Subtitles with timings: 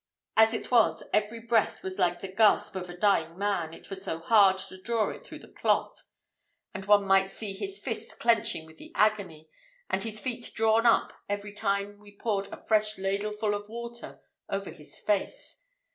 [0.35, 4.03] As it was, every breath was like the gasp of a dying man, it was
[4.03, 6.01] so hard to draw it through the cloth!
[6.73, 9.47] and one might see his fists clenching with the agony,
[9.91, 14.19] and his feet drawn up every time we poured a fresh ladleful of water
[14.49, 15.61] over his face.